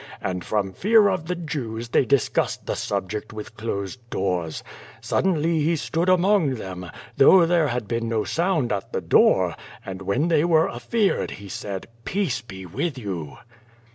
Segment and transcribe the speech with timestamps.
[0.19, 4.63] And from fear of the Jews they discussed the subject with closed doors.
[4.99, 10.01] Suddenly He stood among them, though there had been no sound at the door, and
[10.01, 13.37] when they were afeared He said Teacc be with you.'